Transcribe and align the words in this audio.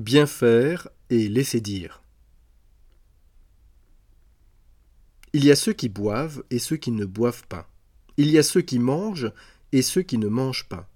Bien 0.00 0.26
faire 0.26 0.88
et 1.10 1.28
laisser 1.28 1.60
dire. 1.60 2.02
Il 5.34 5.44
y 5.44 5.50
a 5.50 5.56
ceux 5.56 5.74
qui 5.74 5.90
boivent 5.90 6.42
et 6.50 6.58
ceux 6.58 6.76
qui 6.76 6.90
ne 6.90 7.04
boivent 7.04 7.46
pas. 7.46 7.68
Il 8.16 8.30
y 8.30 8.38
a 8.38 8.42
ceux 8.42 8.62
qui 8.62 8.78
mangent 8.78 9.30
et 9.72 9.82
ceux 9.82 10.02
qui 10.02 10.16
ne 10.16 10.28
mangent 10.28 10.68
pas. 10.68 10.88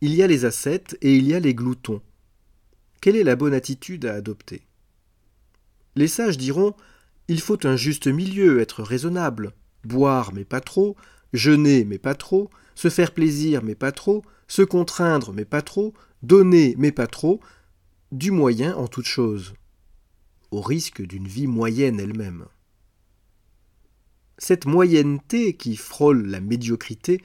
Il 0.00 0.14
y 0.14 0.22
a 0.22 0.28
les 0.28 0.44
ascètes 0.44 0.96
et 1.02 1.16
il 1.16 1.26
y 1.26 1.34
a 1.34 1.40
les 1.40 1.54
gloutons. 1.54 2.00
Quelle 3.00 3.16
est 3.16 3.24
la 3.24 3.34
bonne 3.34 3.54
attitude 3.54 4.06
à 4.06 4.14
adopter? 4.14 4.62
Les 5.96 6.08
sages 6.08 6.38
diront 6.38 6.74
il 7.26 7.40
faut 7.40 7.66
un 7.66 7.76
juste 7.76 8.06
milieu, 8.06 8.60
être 8.60 8.82
raisonnable, 8.82 9.52
boire 9.84 10.32
mais 10.32 10.44
pas 10.44 10.60
trop, 10.60 10.96
jeûner 11.32 11.84
mais 11.84 11.98
pas 11.98 12.14
trop, 12.14 12.50
se 12.76 12.88
faire 12.88 13.12
plaisir 13.12 13.62
mais 13.64 13.74
pas 13.74 13.92
trop, 13.92 14.22
se 14.46 14.62
contraindre 14.62 15.32
mais 15.32 15.44
pas 15.44 15.60
trop, 15.60 15.92
donner 16.22 16.74
mais 16.78 16.92
pas 16.92 17.08
trop, 17.08 17.40
du 18.12 18.30
moyen 18.30 18.74
en 18.76 18.88
toute 18.88 19.06
chose, 19.06 19.54
au 20.50 20.60
risque 20.60 21.02
d'une 21.02 21.28
vie 21.28 21.46
moyenne 21.46 22.00
elle-même. 22.00 22.46
Cette 24.38 24.66
moyenneté 24.66 25.54
qui 25.54 25.76
frôle 25.76 26.26
la 26.26 26.40
médiocrité 26.40 27.20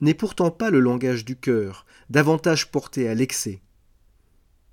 n'est 0.00 0.14
pourtant 0.14 0.50
pas 0.50 0.70
le 0.70 0.80
langage 0.80 1.24
du 1.24 1.36
cœur, 1.36 1.86
davantage 2.08 2.70
porté 2.70 3.08
à 3.08 3.14
l'excès. 3.14 3.60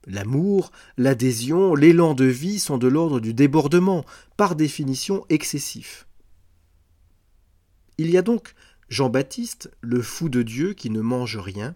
L'amour, 0.05 0.71
l'adhésion, 0.97 1.75
l'élan 1.75 2.13
de 2.13 2.25
vie 2.25 2.59
sont 2.59 2.77
de 2.77 2.87
l'ordre 2.87 3.19
du 3.19 3.33
débordement, 3.33 4.05
par 4.37 4.55
définition 4.55 5.25
excessif. 5.29 6.07
Il 7.97 8.09
y 8.09 8.17
a 8.17 8.21
donc 8.21 8.55
Jean-Baptiste, 8.87 9.69
le 9.81 10.01
fou 10.01 10.29
de 10.29 10.41
Dieu 10.41 10.73
qui 10.73 10.89
ne 10.89 11.01
mange 11.01 11.37
rien, 11.37 11.75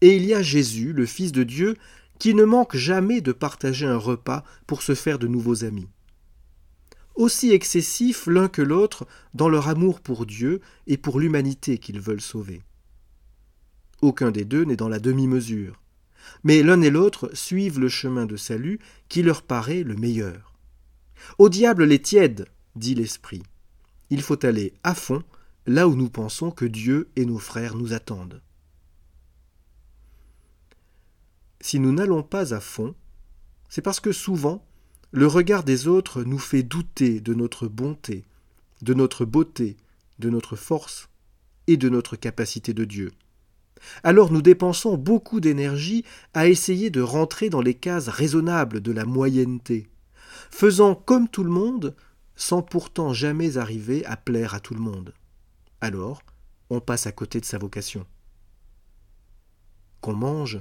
et 0.00 0.16
il 0.16 0.24
y 0.24 0.32
a 0.32 0.42
Jésus, 0.42 0.92
le 0.92 1.06
Fils 1.06 1.32
de 1.32 1.42
Dieu, 1.42 1.76
qui 2.20 2.34
ne 2.34 2.44
manque 2.44 2.76
jamais 2.76 3.22
de 3.22 3.32
partager 3.32 3.86
un 3.86 3.96
repas 3.96 4.44
pour 4.66 4.82
se 4.82 4.94
faire 4.94 5.18
de 5.18 5.26
nouveaux 5.26 5.64
amis. 5.64 5.88
Aussi 7.16 7.50
excessifs 7.50 8.26
l'un 8.26 8.46
que 8.46 8.62
l'autre 8.62 9.06
dans 9.34 9.48
leur 9.48 9.68
amour 9.68 10.00
pour 10.00 10.26
Dieu 10.26 10.60
et 10.86 10.98
pour 10.98 11.18
l'humanité 11.18 11.78
qu'ils 11.78 11.98
veulent 11.98 12.20
sauver. 12.20 12.62
Aucun 14.02 14.30
des 14.30 14.44
deux 14.44 14.64
n'est 14.64 14.76
dans 14.76 14.88
la 14.88 14.98
demi-mesure, 14.98 15.80
mais 16.44 16.62
l'un 16.62 16.82
et 16.82 16.90
l'autre 16.90 17.30
suivent 17.34 17.80
le 17.80 17.88
chemin 17.88 18.26
de 18.26 18.36
salut 18.36 18.80
qui 19.08 19.22
leur 19.22 19.42
paraît 19.42 19.82
le 19.82 19.96
meilleur. 19.96 20.54
Au 21.38 21.48
diable 21.48 21.84
les 21.84 22.00
tièdes, 22.00 22.46
dit 22.76 22.94
l'Esprit. 22.94 23.42
Il 24.10 24.20
faut 24.20 24.44
aller 24.44 24.74
à 24.84 24.94
fond 24.94 25.22
là 25.66 25.88
où 25.88 25.94
nous 25.94 26.10
pensons 26.10 26.50
que 26.50 26.66
Dieu 26.66 27.08
et 27.16 27.24
nos 27.24 27.38
frères 27.38 27.76
nous 27.76 27.94
attendent. 27.94 28.42
Si 31.60 31.78
nous 31.78 31.92
n'allons 31.92 32.22
pas 32.22 32.54
à 32.54 32.60
fond, 32.60 32.94
c'est 33.68 33.82
parce 33.82 34.00
que 34.00 34.12
souvent, 34.12 34.66
le 35.12 35.26
regard 35.26 35.64
des 35.64 35.88
autres 35.88 36.22
nous 36.22 36.38
fait 36.38 36.62
douter 36.62 37.20
de 37.20 37.34
notre 37.34 37.68
bonté, 37.68 38.24
de 38.82 38.94
notre 38.94 39.24
beauté, 39.24 39.76
de 40.18 40.30
notre 40.30 40.56
force 40.56 41.08
et 41.66 41.76
de 41.76 41.88
notre 41.88 42.16
capacité 42.16 42.74
de 42.74 42.84
Dieu. 42.84 43.10
Alors 44.04 44.30
nous 44.30 44.42
dépensons 44.42 44.96
beaucoup 44.96 45.40
d'énergie 45.40 46.04
à 46.34 46.48
essayer 46.48 46.90
de 46.90 47.00
rentrer 47.00 47.48
dans 47.48 47.62
les 47.62 47.74
cases 47.74 48.08
raisonnables 48.08 48.80
de 48.80 48.92
la 48.92 49.04
moyenneté, 49.04 49.88
faisant 50.50 50.94
comme 50.94 51.28
tout 51.28 51.44
le 51.44 51.50
monde 51.50 51.94
sans 52.36 52.62
pourtant 52.62 53.12
jamais 53.12 53.58
arriver 53.58 54.04
à 54.06 54.16
plaire 54.16 54.54
à 54.54 54.60
tout 54.60 54.74
le 54.74 54.80
monde. 54.80 55.12
Alors, 55.80 56.22
on 56.70 56.80
passe 56.80 57.06
à 57.06 57.12
côté 57.12 57.40
de 57.40 57.44
sa 57.44 57.58
vocation. 57.58 58.06
Qu'on 60.00 60.14
mange, 60.14 60.60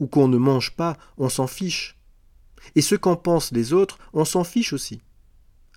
ou 0.00 0.06
qu'on 0.06 0.28
ne 0.28 0.38
mange 0.38 0.74
pas, 0.76 0.96
on 1.16 1.28
s'en 1.28 1.46
fiche. 1.46 1.98
Et 2.74 2.82
ce 2.82 2.94
qu'en 2.94 3.16
pensent 3.16 3.52
les 3.52 3.72
autres, 3.72 3.98
on 4.12 4.24
s'en 4.24 4.44
fiche 4.44 4.72
aussi. 4.72 5.00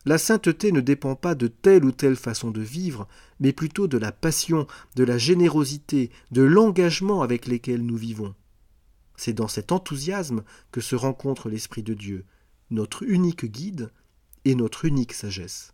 La 0.05 0.17
sainteté 0.17 0.71
ne 0.71 0.81
dépend 0.81 1.15
pas 1.15 1.35
de 1.35 1.47
telle 1.47 1.85
ou 1.85 1.91
telle 1.91 2.15
façon 2.15 2.49
de 2.49 2.61
vivre, 2.61 3.07
mais 3.39 3.53
plutôt 3.53 3.87
de 3.87 3.99
la 3.99 4.11
passion, 4.11 4.65
de 4.95 5.03
la 5.03 5.19
générosité, 5.19 6.09
de 6.31 6.41
l'engagement 6.41 7.21
avec 7.21 7.45
lesquels 7.45 7.85
nous 7.85 7.97
vivons. 7.97 8.33
C'est 9.15 9.33
dans 9.33 9.47
cet 9.47 9.71
enthousiasme 9.71 10.43
que 10.71 10.81
se 10.81 10.95
rencontre 10.95 11.49
l'Esprit 11.49 11.83
de 11.83 11.93
Dieu, 11.93 12.25
notre 12.71 13.03
unique 13.03 13.45
guide 13.45 13.91
et 14.45 14.55
notre 14.55 14.85
unique 14.85 15.13
sagesse. 15.13 15.73